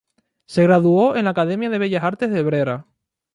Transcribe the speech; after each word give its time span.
Se 0.47 0.63
graduó 0.63 1.15
en 1.15 1.25
la 1.25 1.29
Academia 1.29 1.69
de 1.69 1.77
Bellas 1.77 2.03
Artes 2.03 2.31
de 2.31 2.41
Brera. 2.41 2.87